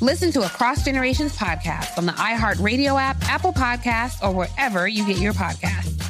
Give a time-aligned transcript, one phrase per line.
[0.00, 5.18] Listen to Across Generations podcast on the iHeartRadio app, Apple Podcasts, or wherever you get
[5.18, 6.09] your podcasts.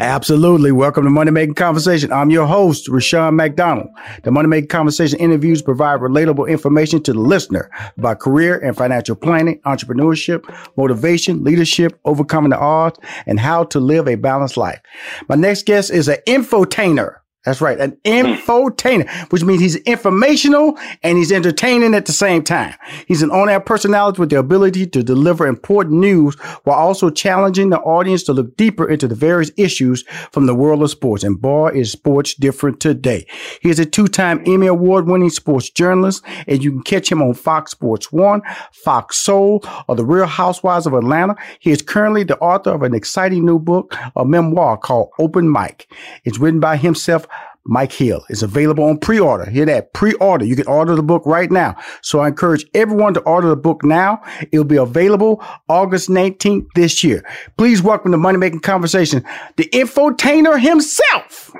[0.00, 0.70] Absolutely.
[0.70, 2.12] Welcome to Money Making Conversation.
[2.12, 3.88] I'm your host, Rushion McDonald.
[4.22, 9.16] The Money Making Conversation interviews provide relatable information to the listener about career and financial
[9.16, 10.44] planning, entrepreneurship,
[10.76, 14.80] motivation, leadership, overcoming the odds, and how to live a balanced life.
[15.28, 17.16] My next guest is an infotainer.
[17.44, 17.78] That's right.
[17.78, 18.10] An hmm.
[18.10, 22.74] infotainer, which means he's informational and he's entertaining at the same time.
[23.06, 26.34] He's an on-air personality with the ability to deliver important news
[26.64, 30.82] while also challenging the audience to look deeper into the various issues from the world
[30.82, 31.22] of sports.
[31.22, 33.24] And boy, is sports different today.
[33.62, 37.70] He is a two-time Emmy award-winning sports journalist and you can catch him on Fox
[37.70, 41.36] Sports One, Fox Soul, or The Real Housewives of Atlanta.
[41.60, 45.90] He is currently the author of an exciting new book, a memoir called Open Mic.
[46.24, 47.26] It's written by himself
[47.68, 49.48] Mike Hill is available on pre-order.
[49.48, 49.92] Hear that?
[49.92, 50.46] Pre-order.
[50.46, 51.76] You can order the book right now.
[52.00, 54.22] So I encourage everyone to order the book now.
[54.50, 57.22] It'll be available August 19th this year.
[57.58, 59.22] Please welcome to Money Making Conversation,
[59.56, 61.52] the infotainer himself,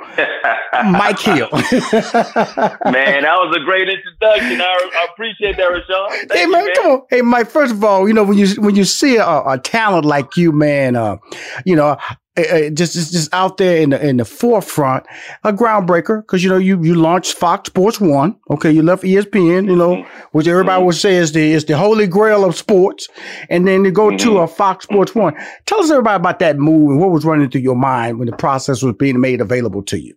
[0.86, 1.48] Mike Hill.
[1.52, 4.62] man, that was a great introduction.
[4.62, 6.28] I, I appreciate that, Rushion.
[6.32, 7.02] hey man, you, man, come on.
[7.10, 10.06] Hey Mike, first of all, you know, when you when you see a, a talent
[10.06, 11.18] like you, man, uh,
[11.66, 11.98] you know,
[12.38, 15.06] uh, just, just just out there in the in the forefront,
[15.44, 18.36] a groundbreaker because you know you you launched Fox Sports One.
[18.50, 22.06] Okay, you left ESPN, you know, which everybody would say is the is the holy
[22.06, 23.08] grail of sports,
[23.48, 25.34] and then you go to a Fox Sports One.
[25.66, 28.36] Tell us everybody about that move and what was running through your mind when the
[28.36, 30.14] process was being made available to you.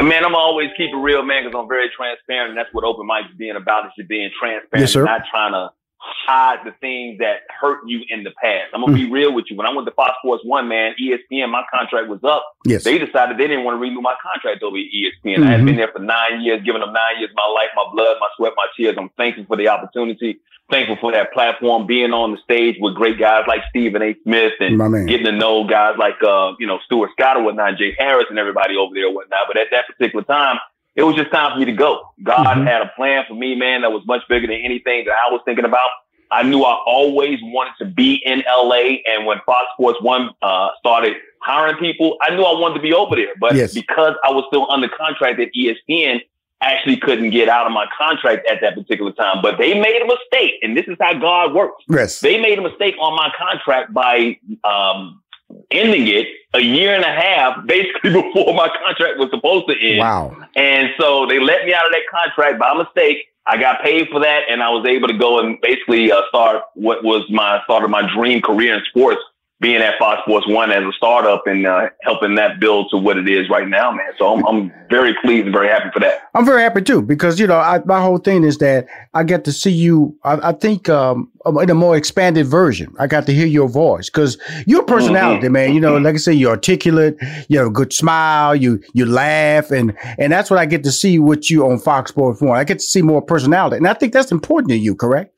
[0.00, 3.06] Man, I'm always keep it real, man, because I'm very transparent, and that's what open
[3.06, 3.86] mics being about.
[3.86, 5.04] Is just being transparent, yes, sir.
[5.04, 5.70] not trying to
[6.04, 8.70] hide the things that hurt you in the past.
[8.74, 9.06] I'm gonna mm.
[9.06, 9.56] be real with you.
[9.56, 12.44] When I went to Fox Sports One, man, ESPN, my contract was up.
[12.64, 12.84] Yes.
[12.84, 15.38] They decided they didn't want to renew my contract over at ESPN.
[15.38, 15.42] Mm-hmm.
[15.42, 17.86] I had been there for nine years, giving them nine years, of my life, my
[17.92, 18.96] blood, my sweat, my tears.
[18.98, 20.40] I'm thankful for the opportunity.
[20.70, 24.16] Thankful for that platform, being on the stage with great guys like Stephen A.
[24.22, 27.94] Smith and getting to know guys like uh, you know, Stuart Scott or whatnot, Jay
[27.98, 29.40] Harris and everybody over there or whatnot.
[29.46, 30.56] But at that particular time,
[30.96, 32.10] it was just time for me to go.
[32.22, 32.66] God mm-hmm.
[32.66, 35.40] had a plan for me, man, that was much bigger than anything that I was
[35.44, 35.88] thinking about.
[36.30, 38.98] I knew I always wanted to be in LA.
[39.06, 42.92] And when Fox Sports One uh, started hiring people, I knew I wanted to be
[42.92, 43.34] over there.
[43.40, 43.72] But yes.
[43.72, 46.20] because I was still under contract at ESPN,
[46.60, 49.42] actually couldn't get out of my contract at that particular time.
[49.42, 51.84] But they made a mistake, and this is how God works.
[51.88, 52.20] Yes.
[52.20, 55.22] They made a mistake on my contract by um,
[55.70, 59.98] ending it a year and a half, basically before my contract was supposed to end.
[59.98, 60.36] Wow.
[60.56, 63.28] And so they let me out of that contract by mistake.
[63.46, 66.62] I got paid for that, and I was able to go and basically uh, start
[66.74, 69.20] what was my start of my dream career in sports
[69.60, 73.16] being at Fox Sports One as a startup and uh, helping that build to what
[73.16, 74.10] it is right now, man.
[74.18, 76.28] So I'm, I'm very pleased and very happy for that.
[76.34, 79.44] I'm very happy too because you know I, my whole thing is that I get
[79.44, 80.18] to see you.
[80.24, 82.92] I, I think um, in a more expanded version.
[82.98, 85.52] I got to hear your voice because your personality, mm-hmm.
[85.52, 85.74] man.
[85.74, 87.16] You know, like I say, you're articulate.
[87.48, 88.56] You have a good smile.
[88.56, 92.10] You you laugh, and and that's what I get to see with you on Fox
[92.10, 92.58] Sports One.
[92.58, 94.94] I get to see more personality, and I think that's important to you.
[94.94, 95.34] Correct?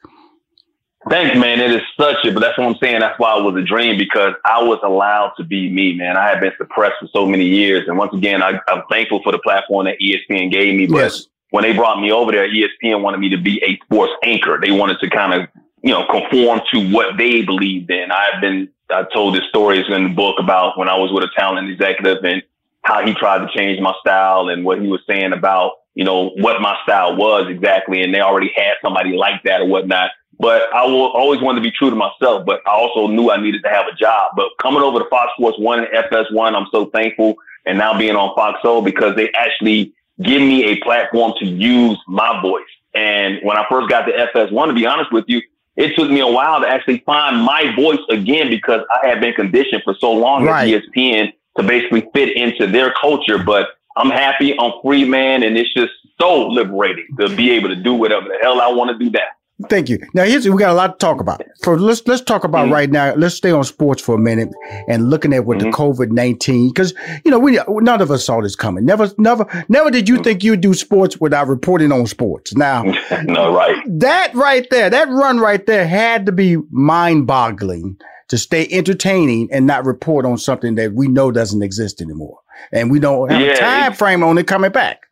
[1.08, 1.60] Thanks, man.
[1.60, 2.98] It is such a, but that's what I'm saying.
[2.98, 6.16] That's why it was a dream because I was allowed to be me, man.
[6.16, 7.86] I had been suppressed for so many years.
[7.86, 10.86] And once again, I, am thankful for the platform that ESPN gave me.
[10.86, 11.26] But yes.
[11.50, 14.58] when they brought me over there, ESPN wanted me to be a sports anchor.
[14.60, 15.48] They wanted to kind of,
[15.82, 18.10] you know, conform to what they believed in.
[18.10, 21.30] I've been, I told this stories in the book about when I was with a
[21.38, 22.42] talent executive and
[22.82, 26.30] how he tried to change my style and what he was saying about, you know,
[26.30, 28.02] what my style was exactly.
[28.02, 30.10] And they already had somebody like that or whatnot.
[30.38, 32.44] But I will always want to be true to myself.
[32.44, 34.32] But I also knew I needed to have a job.
[34.36, 37.36] But coming over to Fox Sports One and FS1, I'm so thankful.
[37.64, 39.92] And now being on Fox Soul because they actually
[40.22, 42.62] give me a platform to use my voice.
[42.94, 45.42] And when I first got to FS1, to be honest with you,
[45.76, 49.34] it took me a while to actually find my voice again because I had been
[49.34, 50.72] conditioned for so long right.
[50.72, 53.38] at ESPN to basically fit into their culture.
[53.38, 57.76] But I'm happy, I'm free, man, and it's just so liberating to be able to
[57.76, 59.36] do whatever the hell I want to do that.
[59.70, 59.98] Thank you.
[60.12, 61.42] Now here's we got a lot to talk about.
[61.62, 62.74] For let's let's talk about mm-hmm.
[62.74, 63.14] right now.
[63.14, 64.50] Let's stay on sports for a minute
[64.86, 65.70] and looking at what mm-hmm.
[65.70, 66.92] the COVID nineteen because
[67.24, 68.84] you know we none of us saw this coming.
[68.84, 70.24] Never never never did you mm-hmm.
[70.24, 72.54] think you'd do sports without reporting on sports.
[72.54, 72.82] Now,
[73.24, 73.82] no right.
[73.86, 77.96] That right there, that run right there had to be mind boggling
[78.28, 82.40] to stay entertaining and not report on something that we know doesn't exist anymore,
[82.72, 85.05] and we don't have yeah, a time frame on it coming back.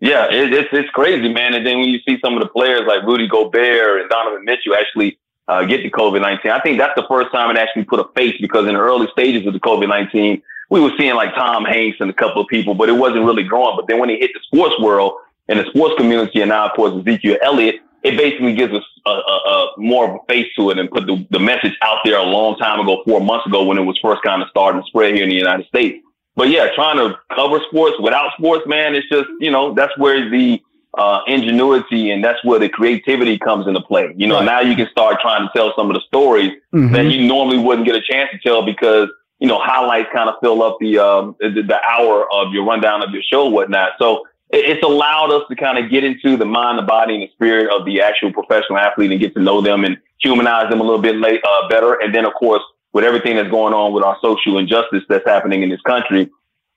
[0.00, 1.54] Yeah, it, it's it's crazy, man.
[1.54, 4.74] And then when you see some of the players like Rudy Gobert and Donovan Mitchell
[4.74, 8.00] actually uh, get the COVID nineteen, I think that's the first time it actually put
[8.00, 11.34] a face because in the early stages of the COVID nineteen, we were seeing like
[11.34, 13.74] Tom Hanks and a couple of people, but it wasn't really growing.
[13.74, 15.14] But then when it hit the sports world
[15.48, 19.10] and the sports community, and now of course Ezekiel Elliott, it basically gives us a,
[19.10, 22.18] a, a more of a face to it and put the, the message out there
[22.18, 24.86] a long time ago, four months ago, when it was first kind of starting to
[24.86, 26.02] spread here in the United States
[26.36, 30.28] but yeah, trying to cover sports without sports, man, it's just, you know, that's where
[30.30, 30.62] the
[30.96, 34.12] uh, ingenuity and that's where the creativity comes into play.
[34.16, 34.44] You know, right.
[34.44, 36.92] now you can start trying to tell some of the stories mm-hmm.
[36.92, 40.36] that you normally wouldn't get a chance to tell because, you know, highlights kind of
[40.42, 43.92] fill up the, um, the, the hour of your rundown of your show, whatnot.
[43.98, 47.30] So it's allowed us to kind of get into the mind, the body, and the
[47.32, 50.84] spirit of the actual professional athlete and get to know them and humanize them a
[50.84, 51.94] little bit late, uh, better.
[51.94, 52.62] And then, of course,
[52.96, 56.30] with everything that's going on with our social injustice that's happening in this country,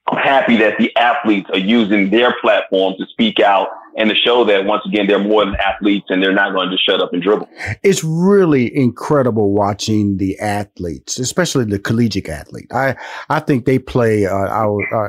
[0.07, 4.45] I'm happy that the athletes are using their platform to speak out and to show
[4.45, 7.21] that once again they're more than athletes and they're not going to shut up and
[7.21, 7.49] dribble.
[7.83, 12.71] It's really incredible watching the athletes, especially the collegiate athlete.
[12.71, 12.95] I
[13.29, 14.25] I think they play.
[14.25, 14.65] Uh, I,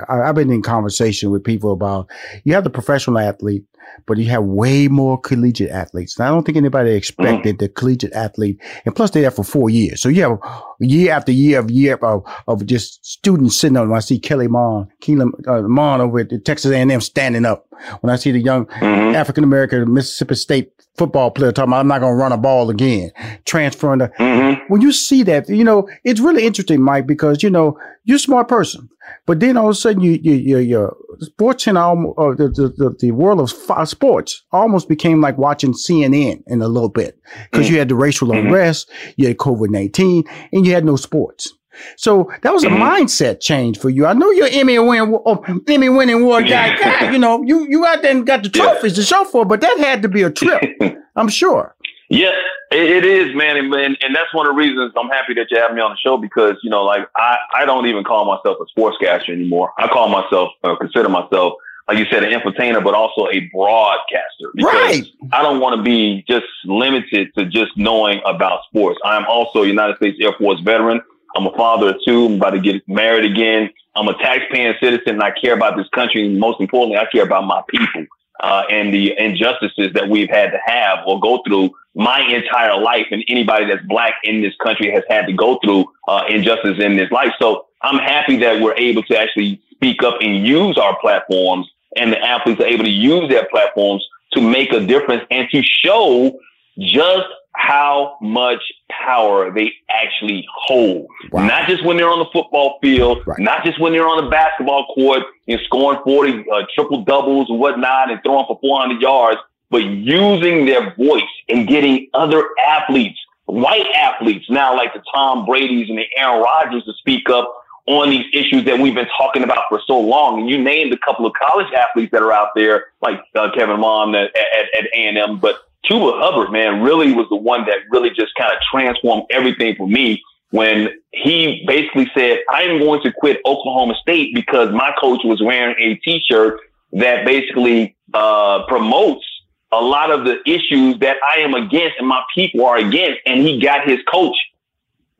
[0.08, 2.10] I, I've been in conversation with people about
[2.44, 3.64] you have the professional athlete,
[4.06, 6.18] but you have way more collegiate athletes.
[6.18, 7.58] And I don't think anybody expected mm.
[7.58, 10.00] the collegiate athlete, and plus they're there for four years.
[10.00, 10.38] So you have
[10.80, 13.88] year after year of year of, of just students sitting on.
[13.88, 17.66] When I see Kellen Mond, Kellen uh, Mond over at the Texas A&M standing up.
[18.00, 19.14] When I see the young mm-hmm.
[19.14, 22.68] African American Mississippi State football player talking about, I'm not going to run a ball
[22.68, 23.10] again,
[23.46, 24.62] transferring the, mm-hmm.
[24.68, 28.20] when you see that, you know, it's really interesting, Mike, because, you know, you're a
[28.20, 28.88] smart person.
[29.26, 32.48] But then all of a sudden, you, you, you, your sports and all, uh, the,
[32.76, 37.18] the, the world of sports almost became like watching CNN in a little bit
[37.50, 37.72] because mm-hmm.
[37.72, 38.48] you had the racial mm-hmm.
[38.48, 41.52] unrest, you had COVID 19, and you had no sports.
[41.96, 42.82] So that was a mm-hmm.
[42.82, 44.06] mindset change for you.
[44.06, 46.76] I know you're Emmy winning, oh, Emmy winning award guy.
[46.78, 48.96] God, you know, you you out there and got the trophies yeah.
[48.96, 50.62] to show for, but that had to be a trip.
[51.16, 51.74] I'm sure.
[52.08, 52.32] Yeah,
[52.72, 55.72] it, is, man, and, and, that's one of the reasons I'm happy that you have
[55.72, 58.78] me on the show because you know, like I I don't even call myself a
[58.78, 59.72] sportscaster anymore.
[59.78, 61.54] I call myself, uh, consider myself,
[61.86, 65.04] like you said, an entertainer, but also a broadcaster because right.
[65.32, 68.98] I don't want to be just limited to just knowing about sports.
[69.04, 71.00] I am also a United States Air Force veteran.
[71.36, 72.26] I'm a father of two.
[72.26, 73.70] I'm about to get married again.
[73.94, 76.26] I'm a taxpaying citizen and I care about this country.
[76.26, 78.06] And most importantly, I care about my people
[78.40, 83.06] uh, and the injustices that we've had to have or go through my entire life.
[83.10, 86.96] And anybody that's black in this country has had to go through uh, injustice in
[86.96, 87.32] this life.
[87.38, 92.12] So I'm happy that we're able to actually speak up and use our platforms and
[92.12, 96.38] the athletes are able to use their platforms to make a difference and to show
[96.78, 98.62] just how much
[99.04, 101.06] power they actually hold.
[101.32, 101.46] Wow.
[101.46, 103.38] Not just when they're on the football field, right.
[103.38, 107.58] not just when they're on the basketball court and scoring 40 uh, triple doubles and
[107.58, 109.38] whatnot and throwing for 400 yards,
[109.70, 115.88] but using their voice and getting other athletes, white athletes now like the Tom Brady's
[115.88, 117.54] and the Aaron Rodgers to speak up
[117.86, 120.40] on these issues that we've been talking about for so long.
[120.40, 123.80] And you named a couple of college athletes that are out there, like uh, Kevin
[123.80, 128.10] Mom at, at, at A&M, but Chuba Hubbard, man, really was the one that really
[128.10, 133.38] just kind of transformed everything for me when he basically said, I'm going to quit
[133.46, 136.60] Oklahoma State because my coach was wearing a t-shirt
[136.92, 139.24] that basically uh, promotes
[139.72, 143.20] a lot of the issues that I am against and my people are against.
[143.26, 144.36] And he got his coach,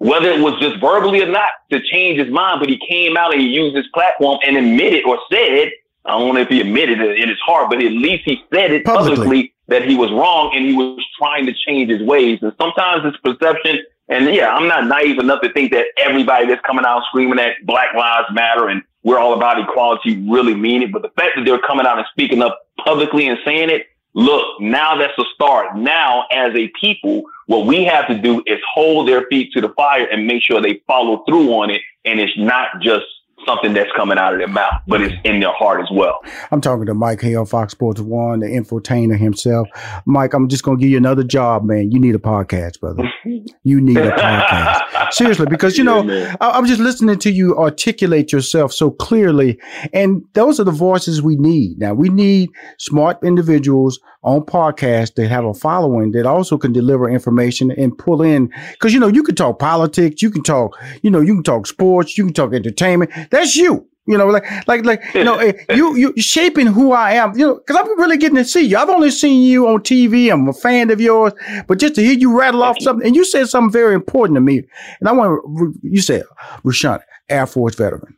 [0.00, 3.32] whether it was just verbally or not, to change his mind, but he came out
[3.32, 5.70] and he used his platform and admitted or said,
[6.06, 8.70] I don't know if he admitted it in his heart, but at least he said
[8.70, 12.38] it publicly, publicly that he was wrong and he was trying to change his ways.
[12.40, 13.84] And sometimes it's perception.
[14.08, 17.56] And yeah, I'm not naive enough to think that everybody that's coming out screaming that
[17.66, 20.92] Black Lives Matter and we're all about equality really mean it.
[20.92, 24.60] But the fact that they're coming out and speaking up publicly and saying it, look,
[24.60, 25.76] now that's a start.
[25.76, 29.70] Now, as a people, what we have to do is hold their feet to the
[29.70, 31.80] fire and make sure they follow through on it.
[32.04, 33.06] And it's not just
[33.46, 36.20] something that's coming out of their mouth, but it's in their heart as well.
[36.50, 39.68] I'm talking to Mike Hill, Fox Sports One, the infotainer himself.
[40.06, 41.90] Mike, I'm just gonna give you another job, man.
[41.90, 43.04] You need a podcast, brother.
[43.62, 45.12] you need a podcast.
[45.12, 49.58] Seriously, because you know, yeah, I, I'm just listening to you articulate yourself so clearly,
[49.92, 51.78] and those are the voices we need.
[51.78, 57.08] Now we need smart individuals on podcasts that have a following that also can deliver
[57.08, 61.10] information and pull in because you know you can talk politics, you can talk, you
[61.10, 63.10] know, you can talk sports, you can talk entertainment.
[63.30, 63.86] That's you.
[64.06, 67.58] You know, like, like, like, you know, you, you shaping who I am, you know,
[67.58, 68.76] cause I'm really getting to see you.
[68.76, 70.32] I've only seen you on TV.
[70.32, 71.32] I'm a fan of yours,
[71.68, 74.40] but just to hear you rattle off something, and you said something very important to
[74.40, 74.64] me.
[74.98, 76.24] And I want to, you said,
[76.64, 78.16] Rushion, Air Force veteran,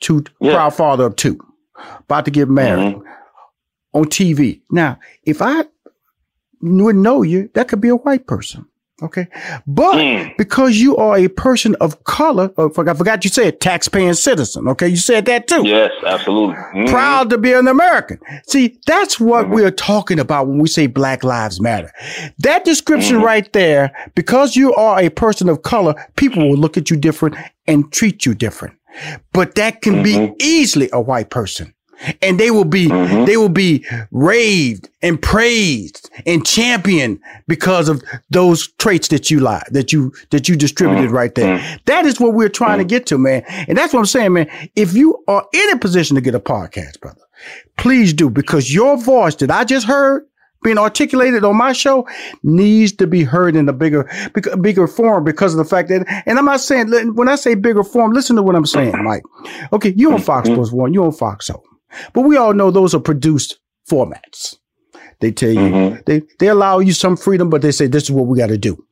[0.00, 0.52] two, yeah.
[0.52, 1.38] proud father of two,
[2.00, 3.08] about to get married mm-hmm.
[3.94, 4.60] on TV.
[4.70, 5.64] Now, if I
[6.60, 8.66] would know you, that could be a white person.
[9.02, 9.28] Okay.
[9.66, 10.36] But mm.
[10.38, 14.66] because you are a person of color, oh, I forgot you said taxpaying citizen.
[14.68, 14.88] Okay.
[14.88, 15.66] You said that too.
[15.66, 16.54] Yes, absolutely.
[16.54, 16.88] Mm.
[16.88, 18.18] Proud to be an American.
[18.46, 19.50] See, that's what mm.
[19.50, 21.92] we're talking about when we say Black Lives Matter.
[22.38, 23.26] That description mm-hmm.
[23.26, 27.36] right there, because you are a person of color, people will look at you different
[27.66, 28.78] and treat you different.
[29.34, 30.32] But that can mm-hmm.
[30.32, 31.74] be easily a white person
[32.22, 33.24] and they will be mm-hmm.
[33.24, 39.62] they will be raved and praised and championed because of those traits that you lie
[39.70, 41.16] that you that you distributed mm-hmm.
[41.16, 41.76] right there mm-hmm.
[41.86, 42.88] that is what we're trying to mm-hmm.
[42.88, 46.14] get to man and that's what i'm saying man if you are in a position
[46.14, 47.22] to get a podcast brother
[47.76, 50.26] please do because your voice that i just heard
[50.62, 52.08] being articulated on my show
[52.42, 54.10] needs to be heard in a bigger,
[54.60, 57.84] bigger form because of the fact that, and I'm not saying, when I say bigger
[57.84, 59.22] form, listen to what I'm saying, Mike.
[59.72, 60.56] Okay, you on Fox mm-hmm.
[60.56, 61.62] Sports One, you on Fox Soul.
[62.12, 63.58] But we all know those are produced
[63.90, 64.56] formats.
[65.20, 66.00] They tell you, mm-hmm.
[66.06, 68.58] they, they allow you some freedom, but they say, this is what we got to
[68.58, 68.82] do.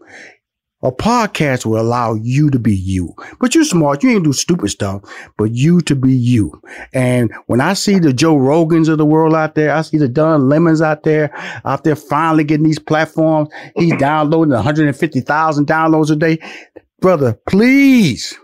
[0.82, 3.14] A podcast will allow you to be you.
[3.40, 4.02] But you're smart.
[4.02, 5.02] You ain't do stupid stuff,
[5.38, 6.60] but you to be you.
[6.92, 10.08] And when I see the Joe Rogans of the world out there, I see the
[10.08, 11.30] Don Lemons out there,
[11.64, 13.48] out there finally getting these platforms.
[13.76, 16.38] He's downloading 150,000 downloads a day.
[17.00, 18.34] Brother, please,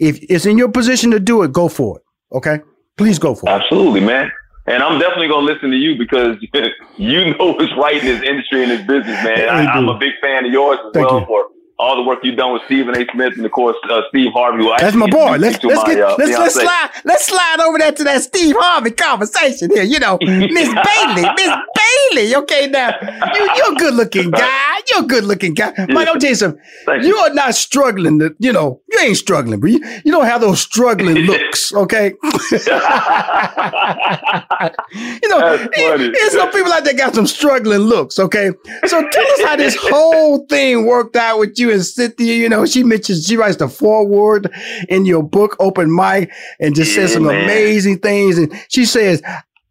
[0.00, 2.36] if it's in your position to do it, go for it.
[2.36, 2.58] Okay.
[2.98, 3.52] Please go for it.
[3.52, 4.30] Absolutely, man.
[4.66, 6.36] And I'm definitely gonna listen to you because
[6.98, 9.48] you know what's right in this industry and this business, man.
[9.48, 11.26] I, am a big fan of yours as Thank well you.
[11.26, 11.46] for
[11.78, 13.06] all the work you've done with Stephen A.
[13.12, 14.68] Smith and of course uh, Steve Harvey.
[14.78, 15.36] That's my boy.
[15.36, 18.56] Let's let's, my, get, uh, let's, let's slide let's slide over there to that Steve
[18.58, 19.84] Harvey conversation here.
[19.84, 21.54] You know, Miss Bailey, Miss
[22.10, 22.36] Bailey.
[22.36, 22.92] Okay, now
[23.34, 24.78] you, you're a good looking guy.
[24.90, 25.72] You're a good looking guy.
[25.76, 25.86] Yeah.
[25.90, 26.60] Mike, I'll tell you something.
[26.86, 28.18] Thank you are not struggling.
[28.20, 31.72] To, you know, you ain't struggling, but you, you don't have those struggling looks.
[31.72, 32.14] Okay.
[32.22, 32.28] you
[35.28, 38.18] know, eh, there's some people out there got some struggling looks.
[38.18, 38.50] Okay,
[38.86, 42.66] so tell us how this whole thing worked out with you and Cynthia, you know,
[42.66, 44.50] she mentions she writes the foreword
[44.88, 48.38] in your book, Open Mic, and just says some amazing things.
[48.38, 49.22] And she says,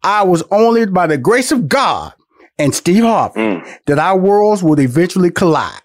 [0.02, 2.12] I was only by the grace of God
[2.58, 3.78] and Steve Harvey mm.
[3.86, 5.80] that our worlds would eventually collide.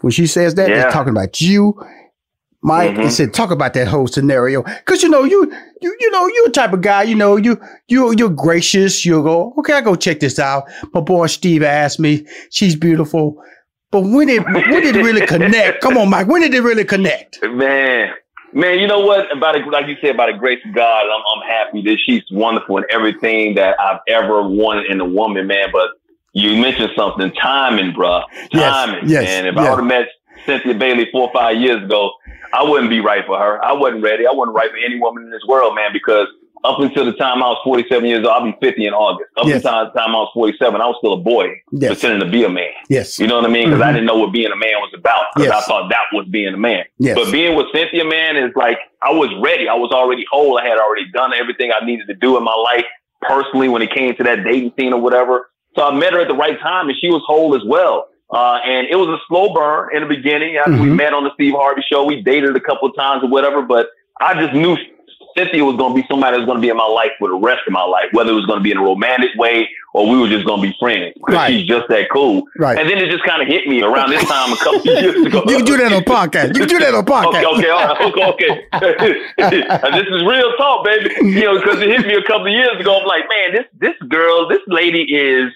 [0.00, 0.84] When she says that, yeah.
[0.84, 1.78] it's talking about you,
[2.62, 3.00] Mike, mm-hmm.
[3.02, 4.62] and said, talk about that whole scenario.
[4.84, 5.50] Cause you know, you,
[5.80, 9.04] you, you know, you're a type of guy, you know, you, you, you're gracious.
[9.04, 10.64] You'll go, okay, I go check this out.
[10.92, 13.42] My boy Steve asked me, she's beautiful.
[13.90, 15.82] But when did when did it really connect?
[15.82, 16.28] Come on, Mike.
[16.28, 17.42] When did it really connect?
[17.42, 18.10] Man,
[18.52, 19.34] Man, you know what?
[19.36, 22.22] About it, like you said, by the grace of God, I'm, I'm happy that she's
[22.32, 25.68] wonderful in everything that I've ever wanted in a woman, man.
[25.72, 25.90] But
[26.32, 28.22] you mentioned something, timing, bruh.
[28.52, 29.08] Timing.
[29.08, 29.66] Yes, yes, and if yes.
[29.66, 30.08] I would have met
[30.46, 32.10] Cynthia Bailey four or five years ago,
[32.52, 33.64] I wouldn't be right for her.
[33.64, 34.26] I wasn't ready.
[34.26, 36.26] I wasn't right for any woman in this world, man, because
[36.62, 39.30] up until the time I was 47 years old, I'll be 50 in August.
[39.38, 39.64] Up Yes.
[39.64, 41.92] until the time I was 47, I was still a boy, Yes.
[42.00, 42.68] pretending to be a man.
[42.90, 43.18] Yes.
[43.18, 43.70] You know what I mean?
[43.70, 43.94] Because I Mhm.
[43.94, 45.24] didn't know what being a man was about.
[45.34, 45.64] Because Yes.
[45.64, 46.84] I thought that was being a man.
[46.98, 47.14] Yes.
[47.16, 49.68] But being with Cynthia, man, is like I was ready.
[49.68, 50.58] I was already whole.
[50.58, 52.84] I had already done everything I needed to do in my life
[53.22, 55.46] personally when it came to that dating scene or whatever.
[55.76, 58.08] So I met her at the right time, and she was whole as well.
[58.32, 60.56] Uh, and it was a slow burn in the beginning.
[60.56, 60.96] After we Mhm.
[60.96, 63.62] met on the Steve Harvey show, we dated a couple of times or whatever.
[63.62, 63.88] But
[64.20, 64.76] I just knew
[65.36, 67.28] Cynthia was going to be somebody that was going to be in my life for
[67.28, 69.68] the rest of my life, whether it was going to be in a romantic way
[69.92, 71.14] or we were just going to be friends.
[71.28, 71.50] Right.
[71.50, 72.44] She's just that cool.
[72.56, 72.78] Right.
[72.78, 75.26] And then it just kind of hit me around this time a couple of years
[75.26, 75.42] ago.
[75.46, 76.54] You can do that on podcast.
[76.54, 77.44] You can do that on podcast.
[77.58, 79.62] Okay, okay, all right, okay, okay.
[79.90, 81.10] And this is real talk, baby.
[81.20, 83.00] You know, because it hit me a couple of years ago.
[83.00, 85.52] I'm like, man, this this girl, this lady is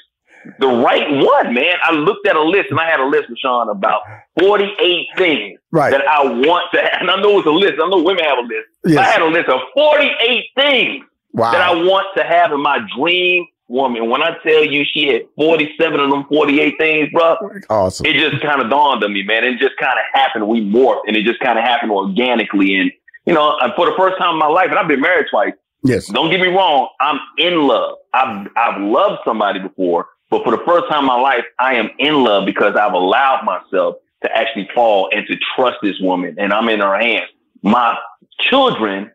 [0.58, 1.76] the right one, man.
[1.82, 4.02] I looked at a list, and I had a list, with Sean, about
[4.38, 5.90] 48 things Right.
[5.90, 7.00] that I want to have.
[7.00, 7.74] And I know it's a list.
[7.82, 8.68] I know women have a list.
[8.86, 8.98] Yes.
[8.98, 11.52] I had a list of 48 things Wow.
[11.52, 14.08] that I want to have in my dream woman.
[14.10, 17.36] When I tell you she had 47 of them 48 things, bro,
[17.70, 18.06] Awesome.
[18.06, 19.42] it just kind of dawned on me, man.
[19.44, 20.46] It just kind of happened.
[20.46, 22.76] We morphed, and it just kind of happened organically.
[22.76, 22.92] And
[23.26, 25.54] you know, uh, for the first time in my life, and I've been married twice.
[25.82, 26.06] Yes.
[26.08, 26.88] Don't get me wrong.
[27.00, 27.96] I'm in love.
[28.12, 31.90] I've I've loved somebody before, but for the first time in my life, I am
[31.99, 36.52] in love because I've allowed myself to actually fall and to trust this woman, and
[36.52, 37.31] I'm in her hands.
[37.62, 37.97] My
[38.40, 39.11] children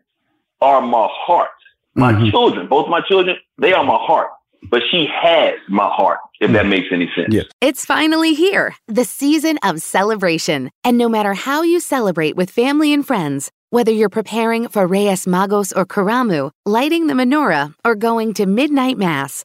[0.60, 1.50] are my heart.
[1.94, 2.30] My Mhm.
[2.30, 4.30] children, both my children, they are my heart.
[4.70, 7.32] But she has my heart, if that makes any sense.
[7.32, 7.46] Yes.
[7.62, 10.70] It's finally here, the season of celebration.
[10.84, 15.24] And no matter how you celebrate with family and friends, whether you're preparing for Reyes
[15.24, 19.44] Magos or Karamu, lighting the menorah, or going to midnight mass,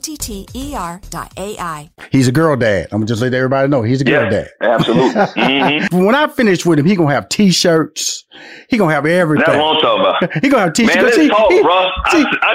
[0.00, 1.90] T T E R dot AI.
[2.10, 2.88] He's a girl dad.
[2.92, 4.48] I'm gonna just let everybody know he's a girl Yeah, dad.
[4.60, 5.08] absolutely.
[5.42, 6.06] Mhm.
[6.06, 8.24] When I finish with him, he gonna have t-shirts.
[8.68, 9.44] He gonna have everything.
[9.46, 10.42] That's what I'm talking about.
[10.44, 10.94] He gonna have t-shirts.
[10.96, 11.90] Man, let's See, talk, he- bro.
[12.10, 12.54] see- I,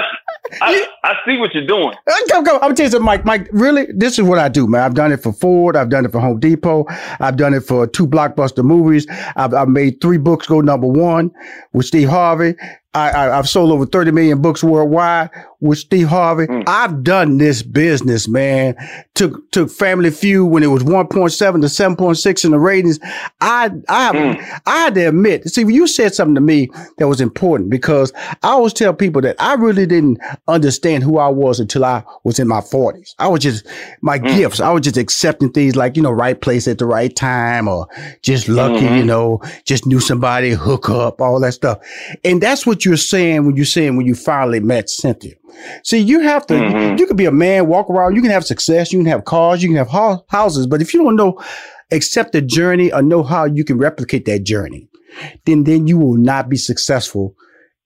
[0.60, 1.92] I, I see what you're doing.
[2.06, 2.54] Uh, Go, go.
[2.56, 3.24] I'm gonna tell you something, Mike.
[3.24, 4.82] Mike, really, this is what I do, man.
[4.82, 5.74] I've done it for Ford.
[5.76, 6.84] I've done it for Home Depot.
[7.18, 9.06] I've done it for two blockbuster movies.
[9.36, 11.30] I've, I've made three books go number one
[11.72, 12.54] with Steve Harvey.
[12.94, 15.30] I, I, I've sold over 30 million books worldwide
[15.60, 16.46] with Steve Harvey.
[16.46, 16.60] Hmm.
[16.66, 18.76] I've done this business, man.
[19.14, 23.00] Took, took Family Feud when it was 1.7 to 7.6 in the ratings.
[23.40, 24.58] I, I, have, hmm.
[24.66, 28.48] I had to admit, see, you said something to me that was important because I
[28.48, 32.46] always tell people that I really didn't understand who I was until I was in
[32.46, 33.14] my 40s.
[33.18, 33.66] I was just,
[34.02, 34.26] my hmm.
[34.26, 37.68] gifts, I was just accepting things like, you know, right place at the right time
[37.68, 37.88] or
[38.22, 38.98] just lucky, Mhm.
[38.98, 41.78] you know, just knew somebody, hook up, all that stuff.
[42.22, 45.34] And that's what you're saying when you're saying when you finally met Cynthia.
[45.84, 46.98] See, you have to, Mhm.
[46.98, 49.62] you, can be a man, walk around, you can have success, you can have cars,
[49.62, 51.40] you can have hou- houses, but if you don't know,
[51.92, 54.88] accept the journey or know how you can replicate that journey,
[55.44, 57.34] then, then you will not be successful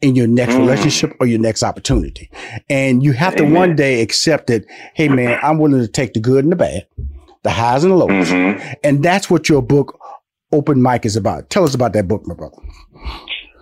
[0.00, 0.60] in your next mm.
[0.60, 2.30] relationship or your next opportunity.
[2.70, 3.48] And you have Amen.
[3.52, 6.56] to one day accept that, hey man, I'm willing to take the good and the
[6.56, 6.86] bad,
[7.42, 8.28] the highs and the lows.
[8.28, 8.72] Mm-hmm.
[8.84, 9.98] And that's what your book,
[10.52, 11.50] Open Mic, is about.
[11.50, 12.56] Tell us about that book, my brother.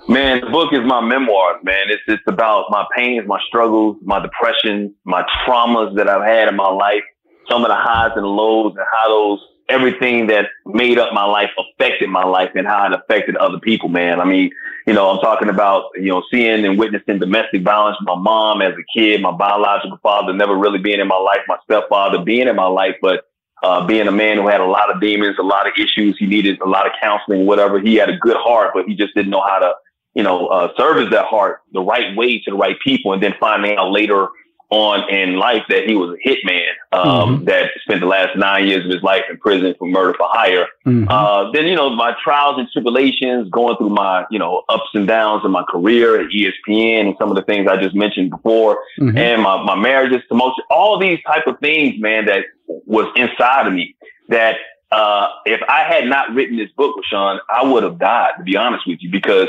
[0.08, 1.86] Man, the book is my memoir, man.
[1.88, 6.54] It's it's about my pains, my struggles, my depression, my traumas that I've had in
[6.54, 7.02] my life,
[7.50, 11.50] some of the highs and lows and how those everything that made up my life
[11.58, 14.20] affected my life and how it affected other people, man.
[14.20, 14.50] I mean,
[14.86, 17.96] you know, I'm talking about, you know, seeing and witnessing domestic violence.
[18.02, 21.56] My mom as a kid, my biological father never really being in my life, my
[21.64, 23.24] stepfather being in my life, but
[23.64, 26.16] uh, being a man who had a lot of demons, a lot of issues.
[26.16, 27.80] He needed a lot of counseling, whatever.
[27.80, 29.72] He had a good heart, but he just didn't know how to,
[30.16, 33.12] you know, uh, service that heart the right way to the right people.
[33.12, 34.28] And then finding out later
[34.70, 37.44] on in life that he was a hitman um, mm-hmm.
[37.44, 40.66] that spent the last nine years of his life in prison for murder for hire.
[40.86, 41.06] Mm-hmm.
[41.08, 45.06] Uh, then you know my trials and tribulations, going through my you know ups and
[45.06, 48.78] downs in my career at ESPN and some of the things I just mentioned before,
[48.98, 49.16] mm-hmm.
[49.16, 53.72] and my my marriages, promotion, all these type of things, man, that was inside of
[53.74, 53.94] me
[54.30, 54.56] that.
[54.92, 58.56] Uh, if I had not written this book, Rushion, I would have died, to be
[58.56, 59.48] honest with you, because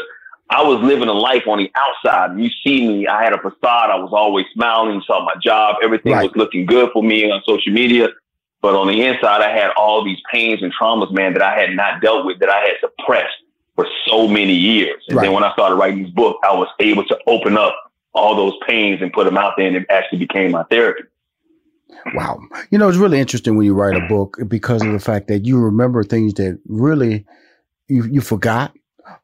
[0.49, 2.39] I was living a life on the outside.
[2.39, 3.89] You see me, I had a facade.
[3.89, 4.95] I was always smiling.
[4.95, 5.75] You saw my job.
[5.83, 6.23] Everything right.
[6.23, 8.10] was looking good for me on social media.
[8.62, 11.71] But on the inside, I had all these pains and traumas, man, that I had
[11.71, 13.36] not dealt with, that I had suppressed
[13.75, 15.03] for so many years.
[15.07, 15.25] And right.
[15.25, 17.75] then when I started writing this book, I was able to open up
[18.13, 21.03] all those pains and put them out there, and it actually became my therapy.
[22.13, 22.39] Wow.
[22.71, 25.45] You know, it's really interesting when you write a book because of the fact that
[25.45, 27.25] you remember things that really
[27.88, 28.73] you, you forgot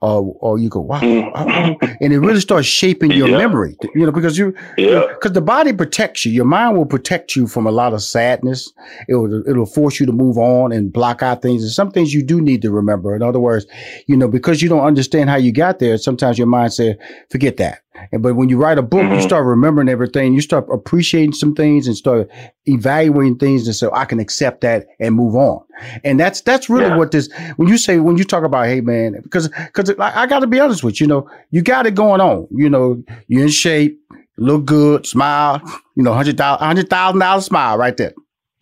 [0.02, 1.86] or or you go wow, mm-hmm.
[2.02, 3.38] and it really starts shaping your yeah.
[3.38, 3.78] memory.
[3.96, 6.32] You know, because you yeah, because the body protects you.
[6.32, 8.72] Your mind will protect you from a lot of sadness.
[9.08, 11.64] It will it'll force you to move on and block out things.
[11.64, 13.16] And some things you do need to remember.
[13.16, 13.66] In other words,
[14.08, 16.96] you know, because you don't understand how you got there, sometimes your mind says,
[17.30, 17.83] forget that.
[18.12, 19.16] And but when you write a book, mm-hmm.
[19.16, 20.34] you start remembering everything.
[20.34, 22.30] You start appreciating some things and start
[22.66, 25.64] evaluating things, and so I can accept that and move on.
[26.04, 26.98] And that's that's really yeah.
[26.98, 27.30] what this.
[27.58, 30.48] When you say when you talk about, hey man, because because I, I got to
[30.48, 32.48] be honest with you, you know, you got it going on.
[32.50, 34.00] You know, you're in shape,
[34.38, 35.62] look good, smile.
[35.96, 38.14] You know, hundred thousand hundred thousand dollar smile right there.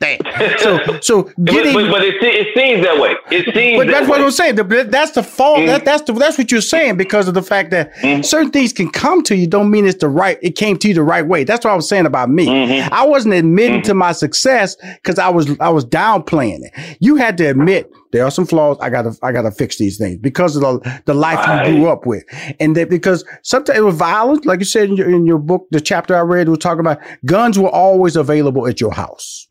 [0.01, 0.57] Damn.
[0.57, 3.15] So, so getting, but, but, but it, it, seems that way.
[3.29, 3.77] It seems.
[3.77, 4.25] But that's that what way.
[4.25, 4.55] I'm saying.
[4.55, 5.59] That's the fault.
[5.59, 5.67] Mm-hmm.
[5.67, 8.23] That, that's the that's what you're saying because of the fact that mm-hmm.
[8.23, 9.45] certain things can come to you.
[9.45, 10.39] Don't mean it's the right.
[10.41, 11.43] It came to you the right way.
[11.43, 12.47] That's what I was saying about me.
[12.47, 12.91] Mm-hmm.
[12.91, 13.99] I wasn't admitting to mm-hmm.
[13.99, 16.97] my success because I was I was downplaying it.
[16.99, 18.77] You had to admit there are some flaws.
[18.81, 21.69] I gotta I gotta fix these things because of the the life right.
[21.69, 22.23] you grew up with,
[22.59, 25.67] and that because sometimes it was violent, like you said in your in your book,
[25.69, 29.47] the chapter I read was talking about guns were always available at your house.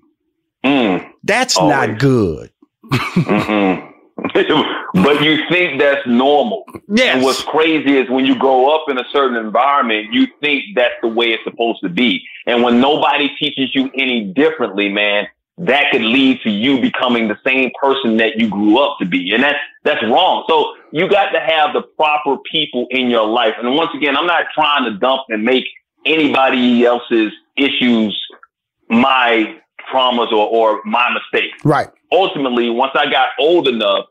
[0.64, 1.88] Mm, that's always.
[1.88, 2.50] not good.
[4.94, 6.64] but you think that's normal.
[6.88, 7.14] Yes.
[7.14, 10.94] And what's crazy is when you grow up in a certain environment, you think that's
[11.02, 12.22] the way it's supposed to be.
[12.46, 15.26] And when nobody teaches you any differently, man,
[15.58, 19.32] that could lead to you becoming the same person that you grew up to be.
[19.32, 20.44] And that's, that's wrong.
[20.48, 23.54] So you got to have the proper people in your life.
[23.58, 25.64] And once again, I'm not trying to dump and make
[26.06, 28.18] anybody else's issues
[28.88, 29.59] my
[29.92, 31.58] traumas or, or my mistakes.
[31.64, 31.88] Right.
[32.12, 34.06] Ultimately, once I got old enough,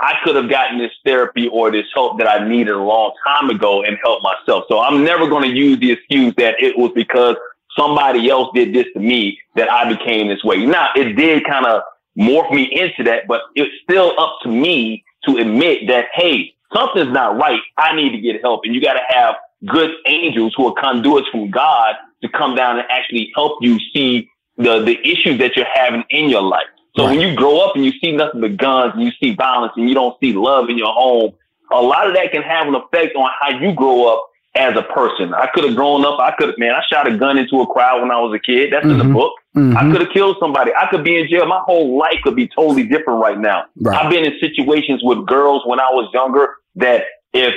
[0.00, 3.50] I could have gotten this therapy or this help that I needed a long time
[3.50, 4.64] ago and helped myself.
[4.68, 7.36] So I'm never going to use the excuse that it was because
[7.78, 10.64] somebody else did this to me that I became this way.
[10.64, 11.82] Now, it did kind of
[12.18, 17.12] morph me into that, but it's still up to me to admit that, hey, something's
[17.12, 17.60] not right.
[17.76, 18.62] I need to get help.
[18.64, 19.34] And you got to have
[19.66, 24.28] good angels who are conduits from God to come down and actually help you see
[24.62, 26.66] the the issues that you're having in your life.
[26.96, 27.16] So right.
[27.16, 29.88] when you grow up and you see nothing but guns and you see violence and
[29.88, 31.32] you don't see love in your home,
[31.70, 34.82] a lot of that can have an effect on how you grow up as a
[34.82, 35.32] person.
[35.32, 36.18] I could have grown up.
[36.18, 38.40] I could, have, man, I shot a gun into a crowd when I was a
[38.40, 38.72] kid.
[38.72, 38.92] That's mm-hmm.
[38.92, 39.14] in the mm-hmm.
[39.14, 39.32] book.
[39.56, 39.76] Mm-hmm.
[39.76, 40.72] I could have killed somebody.
[40.76, 41.46] I could be in jail.
[41.46, 43.66] My whole life could be totally different right now.
[43.76, 43.96] Right.
[43.96, 47.54] I've been in situations with girls when I was younger that if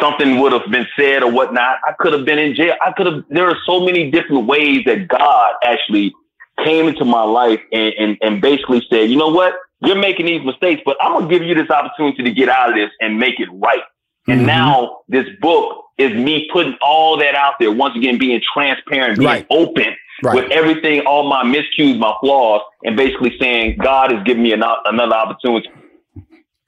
[0.00, 2.74] something would have been said or whatnot, I could have been in jail.
[2.84, 6.12] I could have, there are so many different ways that God actually
[6.64, 9.54] came into my life and, and, and basically said, you know what?
[9.80, 12.70] You're making these mistakes, but I'm going to give you this opportunity to get out
[12.70, 13.82] of this and make it right.
[14.26, 14.46] And mm-hmm.
[14.46, 17.70] now this book is me putting all that out there.
[17.70, 19.46] Once again, being transparent, being right.
[19.50, 20.34] open right.
[20.34, 24.62] with everything, all my miscues, my flaws, and basically saying God has given me an,
[24.86, 25.68] another opportunity.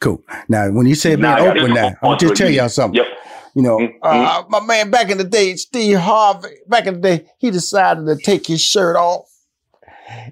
[0.01, 0.22] Cool.
[0.48, 2.98] Now, when you say being open, now I'll just tell y'all something.
[2.98, 3.07] Yep.
[3.55, 3.96] You know, mm-hmm.
[4.03, 8.07] uh, my man back in the day, Steve Harvey, back in the day, he decided
[8.07, 9.29] to take his shirt off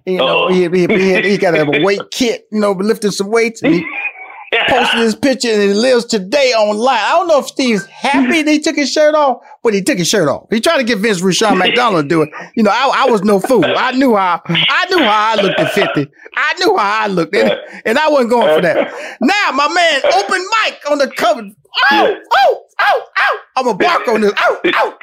[0.04, 0.48] you know, oh.
[0.48, 3.62] he, he, he, he got a weight kit, you know, lifting some weights.
[3.62, 3.86] And he,
[4.68, 6.98] posted this picture and it lives today online.
[6.98, 9.98] I don't know if Steve's happy that he took his shirt off, but he took
[9.98, 10.46] his shirt off.
[10.48, 12.30] He tried to get Vince Rushion McDonald to do it.
[12.54, 13.64] You know, I, I was no fool.
[13.64, 16.08] I knew how I knew how I looked at 50.
[16.36, 17.52] I knew how I looked, and,
[17.84, 19.18] and I wasn't going for that.
[19.20, 21.42] Now, my man, open mic on the cover.
[21.90, 23.40] Oh, oh, oh, oh.
[23.56, 24.32] I'm a bark on this.
[24.38, 24.96] Oh, oh.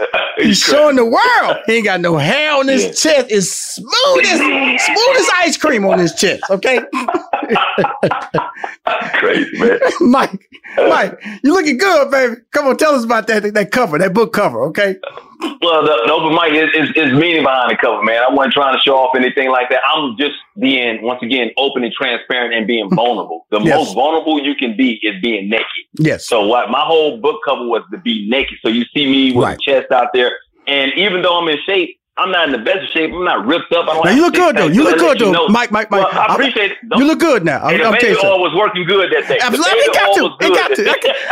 [0.38, 1.58] He's showing the world.
[1.66, 3.26] He ain't got no hair on his chest.
[3.30, 6.42] It's smooth as smooth as ice cream on his chest.
[6.50, 6.80] Okay.
[9.14, 10.48] Crazy man, Mike.
[10.76, 12.36] Mike, you looking good, baby.
[12.50, 14.62] Come on, tell us about that that cover, that book cover.
[14.64, 14.96] Okay.
[15.60, 18.22] Well, the, the open mic is, is, is meaning behind the cover, man.
[18.22, 19.80] I wasn't trying to show off anything like that.
[19.84, 22.94] I'm just being, once again, open and transparent and being hmm.
[22.94, 23.46] vulnerable.
[23.50, 23.76] The yes.
[23.76, 25.66] most vulnerable you can be is being naked.
[25.94, 26.26] Yes.
[26.26, 28.58] So what my whole book cover was to be naked.
[28.62, 29.60] So you see me with right.
[29.60, 30.32] chest out there.
[30.66, 33.10] And even though I'm in shape, I'm not in the best shape.
[33.10, 33.88] I'm not ripped up.
[33.88, 34.66] I don't now you look good though.
[34.66, 35.48] You look good though, know.
[35.48, 35.70] Mike.
[35.70, 35.90] Mike.
[35.90, 36.12] Mike.
[36.12, 36.78] Well, I appreciate it.
[36.94, 37.62] You look good now.
[37.64, 39.38] I'm, the I'm baby oil was working good that day.
[39.40, 40.46] Absolutely, it got to.
[40.46, 40.90] It got to.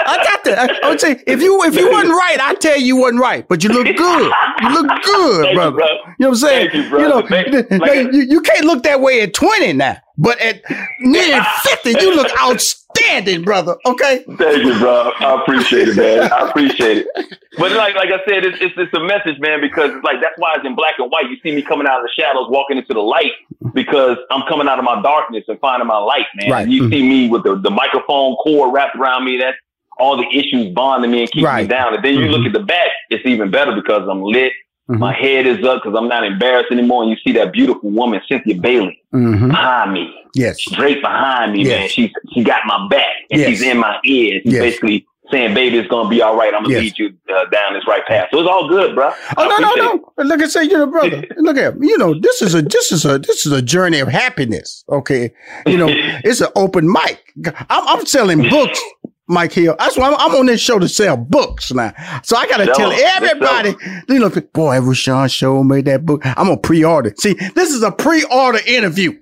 [0.09, 0.85] I got to.
[0.87, 3.47] I would say if you if you wasn't right, I tell you you wasn't right.
[3.47, 4.33] But you look good.
[4.63, 5.71] You look good, brother.
[5.71, 5.87] You, bro.
[5.87, 6.71] you, know what I'm saying?
[6.73, 7.19] You, you, know,
[7.79, 9.99] like, you, you can't look that way at 20 now.
[10.21, 10.63] But at
[11.01, 13.77] nearly 50, you look outstanding, brother.
[13.87, 14.23] Okay.
[14.37, 15.13] Thank you, bro.
[15.19, 16.31] I appreciate it, man.
[16.31, 17.39] I appreciate it.
[17.57, 20.55] But like like I said, it's, it's, it's a message, man, because like that's why
[20.57, 21.31] it's in black and white.
[21.31, 23.33] You see me coming out of the shadows, walking into the light,
[23.73, 26.51] because I'm coming out of my darkness and finding my light, man.
[26.51, 26.69] Right.
[26.69, 26.93] You mm-hmm.
[26.93, 29.39] see me with the, the microphone cord wrapped around me.
[29.39, 29.57] That's
[29.99, 31.63] all the issues bonding me and keeping right.
[31.63, 31.95] me down.
[31.95, 32.33] And then you mm-hmm.
[32.33, 34.53] look at the back, it's even better because I'm lit.
[34.91, 34.99] Mm-hmm.
[34.99, 37.05] My head is up because I'm not embarrassed anymore.
[37.05, 39.49] And you see that beautiful woman, Cynthia Bailey, mm-hmm.
[39.49, 40.13] behind me.
[40.35, 40.61] Yes.
[40.61, 41.69] Straight behind me, yes.
[41.69, 41.89] man.
[41.89, 43.51] She, she got my back and yes.
[43.51, 44.41] she's in my ear.
[44.43, 44.63] She's yes.
[44.63, 46.53] basically saying, baby, it's going to be all right.
[46.53, 46.99] I'm going to yes.
[46.99, 48.31] lead you uh, down this right path.
[48.33, 49.13] So it's all good, bro.
[49.37, 50.13] Oh, no, no, no.
[50.19, 50.27] It.
[50.27, 53.05] Look at say, you know, brother, look at, you know, this is a, this is
[53.05, 54.85] a, this is a journey of happiness.
[54.89, 55.33] Okay.
[55.67, 55.87] You know,
[56.25, 57.23] it's an open mic.
[57.47, 58.81] I'm, I'm selling books
[59.31, 59.77] Mike Hill.
[59.79, 61.93] That's why I'm, I'm, on this show to sell books now.
[62.25, 63.75] So I got to tell everybody,
[64.09, 66.23] you know, boy, Rushion Show show made that book.
[66.25, 67.15] I'm to pre-order.
[67.17, 69.13] See, this is a pre-order interview.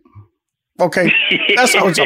[0.80, 1.12] Okay,
[1.56, 1.98] that's it's.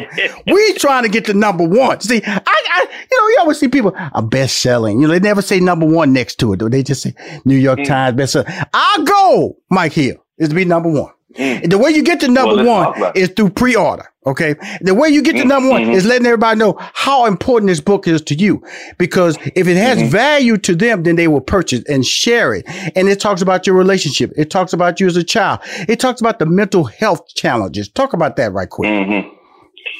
[0.46, 2.00] we trying to get to number one.
[2.00, 5.00] See, I, I, you know, you always see people are best selling.
[5.00, 6.58] You know, they never say number one next to it.
[6.58, 7.86] Though they just say New York mm.
[7.86, 8.50] Times best selling.
[8.72, 11.12] Our goal, Mike Hill, is to be number one.
[11.34, 14.08] The way you get to number well, one is through pre-order.
[14.24, 14.54] Okay.
[14.80, 15.48] The way you get to mm-hmm.
[15.48, 15.92] number one mm-hmm.
[15.92, 18.62] is letting everybody know how important this book is to you.
[18.96, 20.10] Because if it has mm-hmm.
[20.10, 22.64] value to them, then they will purchase and share it.
[22.96, 24.32] And it talks about your relationship.
[24.36, 25.60] It talks about you as a child.
[25.88, 27.88] It talks about the mental health challenges.
[27.88, 28.90] Talk about that right quick.
[28.90, 29.36] Mm-hmm.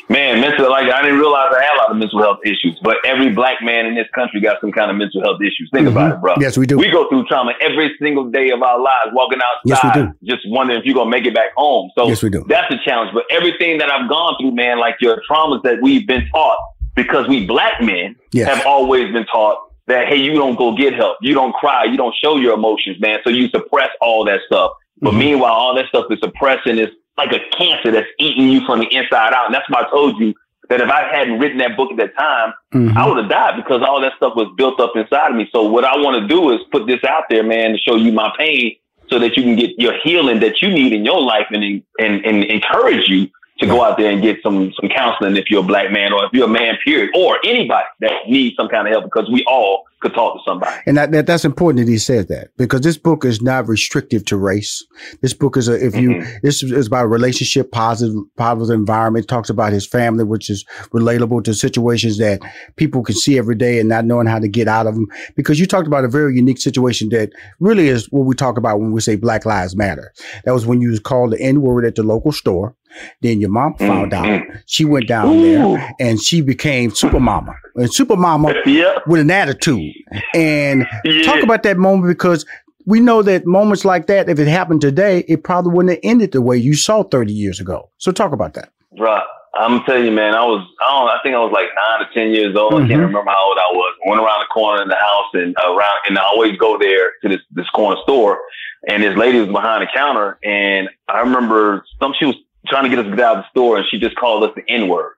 [0.08, 2.96] Man, mental like I didn't realize I had a lot of mental health issues, but
[3.04, 5.70] every black man in this country got some kind of mental health issues.
[5.72, 5.96] Think mm-hmm.
[5.96, 6.34] about it, bro.
[6.38, 6.76] Yes, we do.
[6.76, 10.34] We go through trauma every single day of our lives, walking outside, yes, we do.
[10.36, 11.90] just wondering if you're gonna make it back home.
[11.94, 12.44] So yes, we do.
[12.48, 13.12] That's a challenge.
[13.14, 16.58] But everything that I've gone through, man, like your traumas that we've been taught,
[16.94, 18.48] because we black men yes.
[18.48, 21.96] have always been taught that hey, you don't go get help, you don't cry, you
[21.96, 23.20] don't show your emotions, man.
[23.24, 24.72] So you suppress all that stuff.
[25.00, 25.18] But mm-hmm.
[25.18, 26.88] meanwhile, all that stuff is suppressing is
[27.24, 29.46] like a cancer that's eating you from the inside out.
[29.46, 30.34] And that's why I told you
[30.68, 32.96] that if I hadn't written that book at that time, mm-hmm.
[32.96, 35.48] I would have died because all that stuff was built up inside of me.
[35.52, 38.12] So what I want to do is put this out there, man, to show you
[38.12, 38.76] my pain
[39.08, 42.24] so that you can get your healing that you need in your life and, and,
[42.24, 43.28] and encourage you
[43.62, 46.24] to go out there and get some some counseling if you're a black man or
[46.24, 49.44] if you're a man, period, or anybody that needs some kind of help because we
[49.46, 50.76] all could talk to somebody.
[50.84, 54.24] And that, that, that's important that he says that because this book is not restrictive
[54.26, 54.84] to race.
[55.22, 56.38] This book is a, if you mm-hmm.
[56.42, 59.24] this is about relationship, positive positive environment.
[59.24, 62.40] It talks about his family, which is relatable to situations that
[62.76, 65.06] people can see every day and not knowing how to get out of them.
[65.36, 68.80] Because you talked about a very unique situation that really is what we talk about
[68.80, 70.12] when we say Black Lives Matter.
[70.44, 72.74] That was when you was called the N word at the local store.
[73.20, 74.52] Then your mom found mm-hmm.
[74.52, 74.62] out.
[74.66, 75.42] She went down Ooh.
[75.42, 77.54] there and she became super mama.
[77.74, 78.98] And super mama yeah.
[79.06, 79.94] with an attitude.
[80.34, 81.22] And yeah.
[81.22, 82.44] talk about that moment because
[82.86, 86.32] we know that moments like that, if it happened today, it probably wouldn't have ended
[86.32, 87.90] the way you saw 30 years ago.
[87.98, 88.70] So talk about that.
[88.98, 89.22] Right.
[89.54, 92.08] I'm telling you, man, I was, I don't, I think I was like nine or
[92.14, 92.72] 10 years old.
[92.72, 92.84] Mm-hmm.
[92.84, 93.14] I can't mm-hmm.
[93.14, 93.94] remember how old I was.
[94.04, 97.12] I went around the corner in the house and around, and I always go there
[97.22, 98.40] to this, this corner store.
[98.88, 100.38] And this lady was behind the counter.
[100.42, 103.48] And I remember some, she was trying to get us to get out of the
[103.50, 105.14] store and she just called us the N word.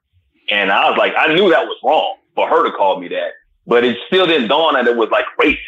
[0.50, 3.32] And I was like, I knew that was wrong for her to call me that,
[3.66, 5.58] but it still didn't dawn that it was like racist.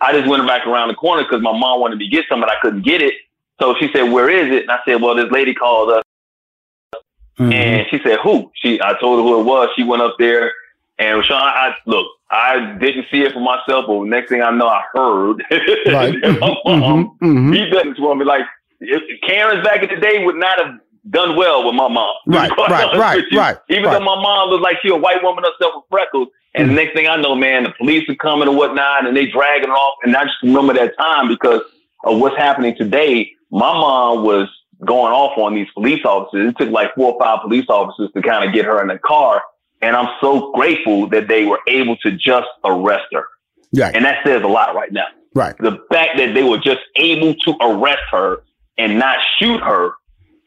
[0.00, 2.40] I just went back around the corner because my mom wanted me to get some,
[2.40, 3.14] but I couldn't get it.
[3.60, 6.02] So she said, "Where is it?" And I said, "Well, this lady called us."
[7.38, 7.52] Mm-hmm.
[7.52, 9.70] And she said, "Who?" She, I told her who it was.
[9.74, 10.52] She went up there,
[10.98, 14.66] and Rushion, I look, I didn't see it for myself, but next thing I know,
[14.66, 15.42] I heard
[15.86, 16.14] right.
[16.22, 17.24] my mom mm-hmm.
[17.24, 17.52] mm-hmm.
[17.52, 18.42] he doesn't want me like
[18.80, 20.74] if Karen's back in the day would not have
[21.10, 22.14] done well with my mom.
[22.26, 23.56] Right, right, right, right.
[23.70, 23.92] Even right.
[23.92, 26.76] though my mom looked like she a white woman herself with freckles, and mm-hmm.
[26.76, 29.68] the next thing I know, man, the police are coming and whatnot, and they dragging
[29.68, 29.98] her off.
[30.02, 31.60] And I just remember that time because
[32.04, 33.30] of what's happening today.
[33.50, 34.48] My mom was
[34.84, 36.50] going off on these police officers.
[36.50, 38.98] It took like four or five police officers to kind of get her in the
[38.98, 39.42] car.
[39.82, 43.24] And I'm so grateful that they were able to just arrest her.
[43.72, 43.90] Yeah.
[43.94, 45.06] And that says a lot right now.
[45.34, 45.56] Right.
[45.58, 48.42] The fact that they were just able to arrest her
[48.78, 49.92] and not shoot her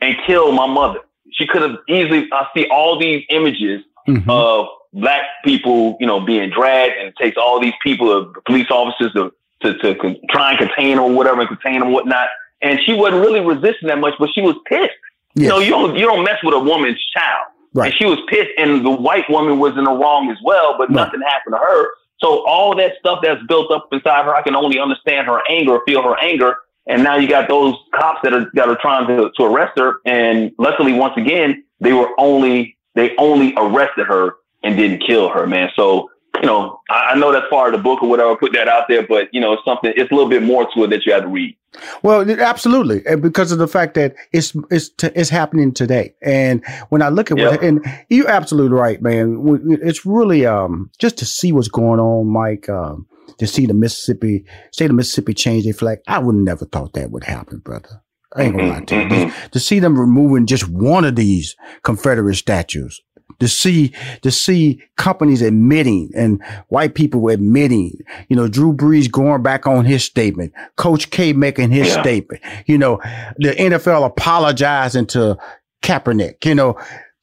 [0.02, 1.00] and kill my mother.
[1.32, 4.30] She could have easily, I see all these images mm-hmm.
[4.30, 8.70] of black people, you know, being dragged and it takes all these people, uh, police
[8.72, 9.32] officers to,
[9.62, 12.28] to, to try and contain them or whatever and contain them, whatnot.
[12.62, 14.92] And she wasn't really resisting that much, but she was pissed.
[15.36, 15.44] Yes.
[15.44, 17.48] You know, you don't, you don't mess with a woman's child.
[17.74, 17.88] Right.
[17.88, 20.90] And she was pissed and the white woman was in the wrong as well, but
[20.90, 20.96] right.
[20.96, 21.90] nothing happened to her.
[22.20, 25.80] So all that stuff that's built up inside her, I can only understand her anger,
[25.86, 26.58] feel her anger.
[26.90, 29.98] And now you got those cops that are that are trying to, to arrest her.
[30.06, 35.48] And luckily, once again, they were only they only arrested her and didn't kill her,
[35.48, 35.70] man.
[35.76, 36.10] So
[36.42, 38.36] you know, I, I know that's part of the book or whatever.
[38.36, 39.94] Put that out there, but you know, it's something.
[39.96, 41.56] It's a little bit more to it that you have to read.
[42.02, 46.66] Well, absolutely, and because of the fact that it's it's t- it's happening today, and
[46.90, 47.52] when I look at yep.
[47.52, 49.78] what, and you're absolutely right, man.
[49.84, 52.68] It's really um just to see what's going on, Mike.
[52.70, 53.06] Um,
[53.38, 57.12] to see the Mississippi state of Mississippi change their flag, I would never thought that
[57.12, 58.02] would happen, brother.
[58.36, 59.32] I ain't gonna lie to you.
[59.52, 63.02] To see them removing just one of these Confederate statues
[63.40, 67.94] to see to see companies admitting and white people admitting,
[68.28, 72.02] you know, Drew Brees going back on his statement, Coach K making his yeah.
[72.02, 72.98] statement, you know,
[73.38, 75.38] the NFL apologizing to
[75.82, 76.78] Kaepernick, you know.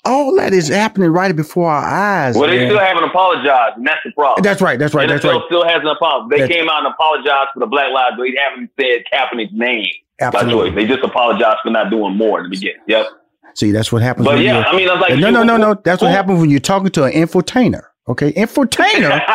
[0.07, 2.37] All that is happening right before our eyes.
[2.37, 2.59] Well, man.
[2.59, 4.43] they still haven't apologized, and that's the problem.
[4.43, 4.79] That's right.
[4.79, 5.09] That's right.
[5.09, 5.43] NFL that's right.
[5.47, 6.31] still hasn't apologized.
[6.31, 9.53] They that's, came out and apologized for the Black Lives, but they haven't said Kaepernick's
[9.53, 9.87] name
[10.21, 10.71] Absolutely.
[10.71, 10.77] by choice.
[10.77, 12.83] They just apologized for not doing more in the beginning.
[12.87, 13.07] Yep.
[13.55, 14.27] See, that's what happens.
[14.27, 15.75] But yeah, I mean, I was like, no, no, no, no.
[15.83, 17.85] That's what happens when you're talking to an infotainer.
[18.09, 19.19] Okay, infotainer.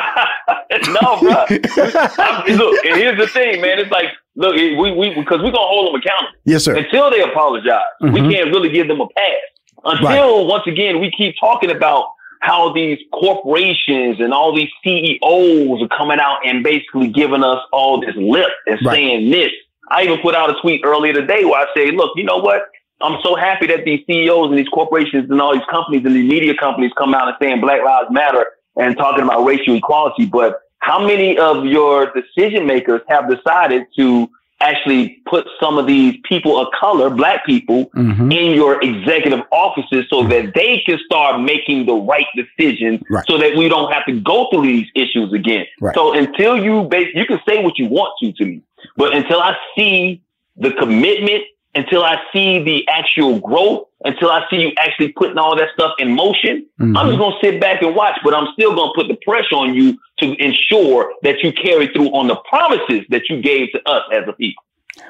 [0.87, 1.45] no, bro.
[2.55, 3.79] look, and here's the thing, man.
[3.79, 4.05] It's like,
[4.35, 6.39] look, we we because we're gonna hold them accountable.
[6.45, 6.77] Yes, sir.
[6.77, 8.13] Until they apologize, mm-hmm.
[8.13, 9.51] we can't really give them a pass.
[9.83, 10.47] Until right.
[10.47, 12.05] once again we keep talking about
[12.41, 18.01] how these corporations and all these CEOs are coming out and basically giving us all
[18.01, 18.93] this lip and right.
[18.93, 19.51] saying this.
[19.89, 22.63] I even put out a tweet earlier today where I say, look, you know what?
[23.01, 26.29] I'm so happy that these CEOs and these corporations and all these companies and these
[26.29, 30.25] media companies come out and saying Black Lives Matter and talking about racial equality.
[30.25, 34.29] But how many of your decision makers have decided to
[34.61, 38.31] actually put some of these people of color, black people, mm-hmm.
[38.31, 43.25] in your executive offices so that they can start making the right decisions right.
[43.27, 45.65] so that we don't have to go through these issues again.
[45.79, 45.95] Right.
[45.95, 48.61] So until you, you can say what you want to to me,
[48.95, 50.21] but until I see
[50.57, 51.43] the commitment
[51.73, 55.93] until I see the actual growth, until I see you actually putting all that stuff
[55.99, 56.97] in motion, mm-hmm.
[56.97, 59.17] I'm just going to sit back and watch, but I'm still going to put the
[59.25, 63.71] pressure on you to ensure that you carry through on the promises that you gave
[63.71, 64.63] to us as a people.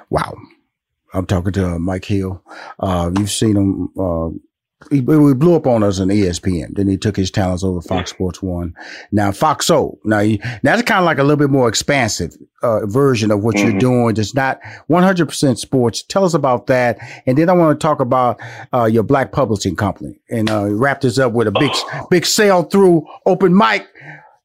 [0.10, 0.38] Wow.
[1.14, 2.42] I'm talking to uh, Mike Hill.
[2.80, 4.30] Uh, you've seen him, uh,
[4.90, 6.76] he, he, blew up on us on ESPN.
[6.76, 8.74] Then he took his talents over Fox Sports One.
[9.12, 10.00] Now Fox Soul.
[10.04, 13.56] Now he, that's kind of like a little bit more expansive uh, version of what
[13.56, 13.72] mm-hmm.
[13.72, 14.18] you're doing.
[14.18, 16.04] It's not 100 percent sports.
[16.04, 18.40] Tell us about that, and then I want to talk about
[18.74, 21.72] uh, your Black Publishing Company and uh, wrap this up with a big
[22.10, 23.88] big sale through open mic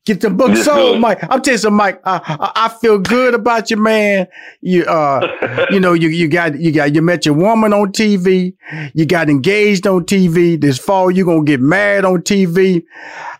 [0.06, 1.18] Get the book sold, Mike.
[1.28, 2.00] I'm telling you, Mike.
[2.04, 4.28] I, I, I, feel good about you, man.
[4.60, 8.54] You, uh, you know, you you got you got you met your woman on TV.
[8.94, 10.60] You got engaged on TV.
[10.60, 12.84] This fall, you're gonna get married on TV.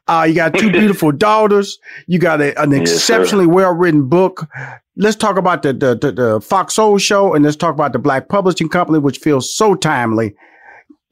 [0.08, 1.78] Uh, you got two beautiful daughters.
[2.08, 4.48] You got a, an yes, exceptionally well written book.
[4.96, 8.00] Let's talk about the, the the, the Fox Soul show, and let's talk about the
[8.00, 10.34] Black Publishing Company, which feels so timely.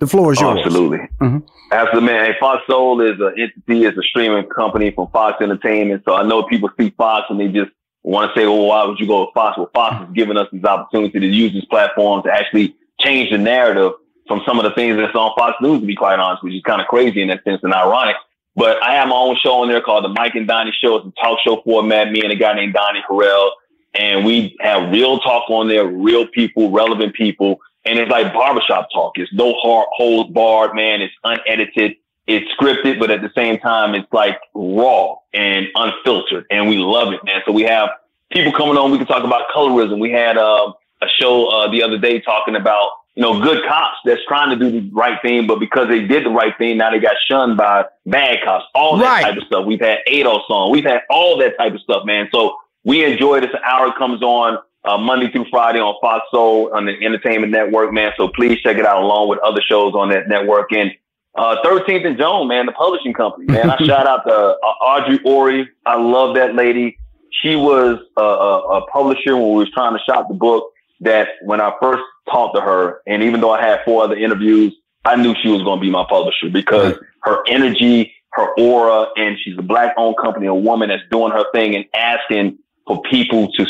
[0.01, 0.61] The floor is yours.
[0.65, 0.99] Absolutely.
[1.21, 1.39] Mm-hmm.
[1.71, 2.25] Absolutely, man.
[2.27, 6.03] Hey, Fox Soul is an entity, is a streaming company from Fox Entertainment.
[6.05, 7.71] So I know people see Fox and they just
[8.03, 9.57] want to say, well, why would you go with Fox?
[9.57, 13.39] Well, Fox is giving us this opportunity to use this platform to actually change the
[13.39, 13.93] narrative
[14.27, 16.63] from some of the things that's on Fox News, to be quite honest, which is
[16.63, 18.17] kind of crazy in that sense and ironic.
[18.57, 20.97] But I have my own show on there called the Mike and Donnie Show.
[20.97, 23.51] It's a talk show format, me and a guy named Donnie Harrell.
[23.95, 28.89] And we have real talk on there, real people, relevant people and it's like barbershop
[28.93, 29.13] talk.
[29.17, 31.03] It's no hard holds barred, man.
[31.03, 31.97] It's unedited.
[32.27, 37.13] It's scripted, but at the same time, it's like raw and unfiltered, and we love
[37.13, 37.43] it, man.
[37.45, 37.91] So we have
[38.33, 38.91] people coming on.
[38.91, 39.99] We can talk about colorism.
[39.99, 40.73] We had uh,
[41.03, 44.71] a show uh, the other day talking about you know good cops that's trying to
[44.71, 47.59] do the right thing, but because they did the right thing, now they got shunned
[47.59, 48.65] by bad cops.
[48.75, 49.23] All that right.
[49.23, 49.67] type of stuff.
[49.67, 50.73] We've had ADOS on.
[50.73, 52.29] We've had all that type of stuff, man.
[52.33, 53.51] So we enjoy this.
[53.51, 57.93] An hour comes on uh, Monday through Friday on Fox Soul on the Entertainment Network,
[57.93, 58.13] man.
[58.17, 60.73] So please check it out along with other shows on that network.
[60.73, 60.93] And
[61.37, 63.71] uh, 13th and Joan, man, the publishing company, man.
[63.71, 65.69] I shout out to uh, Audrey Ori.
[65.87, 66.99] I love that lady.
[67.43, 70.71] She was a, a, a publisher when we was trying to shop the book
[71.01, 74.75] that when I first talked to her, and even though I had four other interviews,
[75.05, 79.37] I knew she was going to be my publisher because her energy, her aura, and
[79.43, 83.51] she's a black owned company, a woman that's doing her thing and asking for people
[83.53, 83.67] to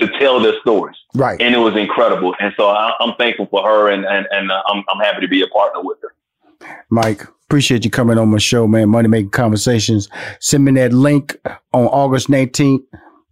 [0.00, 0.96] to tell their stories.
[1.14, 1.40] Right.
[1.40, 2.34] And it was incredible.
[2.40, 5.28] And so I, am thankful for her and, and, and uh, I'm, I'm happy to
[5.28, 6.12] be a partner with her.
[6.90, 8.88] Mike, appreciate you coming on my show, man.
[8.88, 10.08] Money Making Conversations.
[10.40, 11.36] Send me that link
[11.72, 12.84] on August 19th,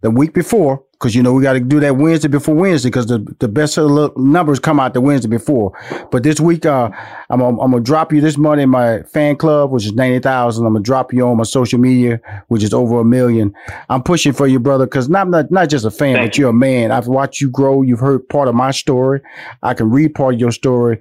[0.05, 3.07] the week before because you know we got to do that Wednesday before Wednesday because
[3.07, 3.75] the the best
[4.15, 5.73] numbers come out the Wednesday before.
[6.11, 6.91] But this week, uh,
[7.31, 10.63] I'm I'm gonna drop you this money in my fan club, which is ninety thousand.
[10.67, 13.51] I'm gonna drop you on my social media, which is over a million.
[13.89, 16.51] I'm pushing for you, brother, because not not not just a fan, Thank but you're
[16.51, 16.91] a man.
[16.91, 17.81] I've watched you grow.
[17.81, 19.21] You've heard part of my story.
[19.63, 20.99] I can read part of your story.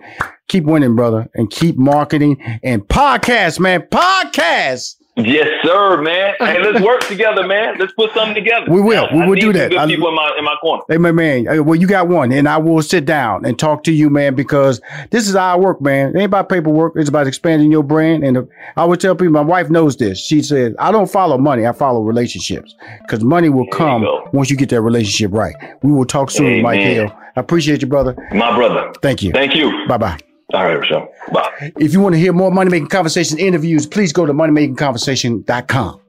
[0.49, 3.83] Keep winning, brother, and keep marketing and podcast, man.
[3.83, 4.97] Podcast.
[5.17, 6.35] Yes, sir, man.
[6.45, 7.77] Hey, let's work together, man.
[7.79, 8.67] Let's put something together.
[8.69, 9.09] We will.
[9.13, 9.71] We will do that.
[9.71, 10.83] Good people in my in my corner.
[10.89, 11.65] Hey, my man.
[11.65, 14.81] Well, you got one, and I will sit down and talk to you, man, because
[15.11, 16.11] this is our work, man.
[16.11, 16.95] It ain't about paperwork.
[16.97, 18.25] It's about expanding your brand.
[18.25, 18.43] And uh,
[18.77, 20.19] I would tell people, my wife knows this.
[20.21, 21.67] She said, "I don't follow money.
[21.67, 25.93] I follow relationships, because money will there come once you get that relationship right." We
[25.93, 27.11] will talk soon, hey, Mike Hill.
[27.37, 28.15] I appreciate you, brother.
[28.33, 28.93] My brother.
[29.03, 29.33] Thank you.
[29.33, 29.87] Thank you.
[29.89, 30.19] Bye bye.
[30.55, 31.09] All right, Rushion.
[31.33, 31.73] Bye.
[31.79, 36.01] If you want to hear more Money Making Conversation interviews, please go to moneymakingconversation.com.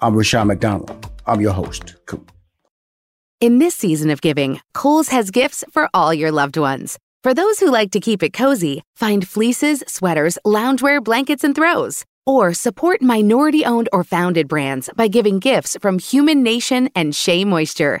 [0.00, 1.10] I'm Rushion McDonald.
[1.26, 1.96] I'm your host.
[2.06, 2.24] Cool.
[3.40, 6.98] In this season of giving, Kohl's has gifts for all your loved ones.
[7.22, 12.04] For those who like to keep it cozy, find fleeces, sweaters, loungewear, blankets, and throws.
[12.26, 17.44] Or support minority owned or founded brands by giving gifts from Human Nation and Shea
[17.44, 18.00] Moisture.